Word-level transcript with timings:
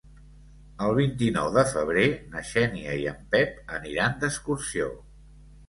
El 0.85 0.93
vint-i-nou 0.99 1.49
de 1.57 1.65
febrer 1.73 2.07
na 2.33 2.43
Xènia 2.53 2.97
i 3.03 3.07
en 3.13 3.21
Pep 3.37 3.73
aniran 3.79 4.19
d'excursió. 4.27 4.93